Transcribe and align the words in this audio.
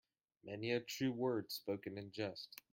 Many 0.43 0.71
a 0.71 0.79
true 0.79 1.11
word 1.11 1.51
spoken 1.51 1.95
in 1.99 2.11
jest. 2.11 2.55